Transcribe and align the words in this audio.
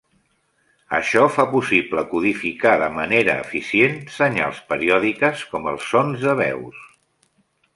Això 0.99 1.25
fa 1.33 1.43
possible 1.51 2.03
codificar 2.13 2.73
de 2.83 2.87
manera 2.95 3.35
eficient 3.45 4.01
senyals 4.17 4.63
periòdiques, 4.73 5.45
com 5.53 5.71
els 5.75 5.89
sons 5.93 6.25
de 6.27 6.35
veus. 6.45 6.85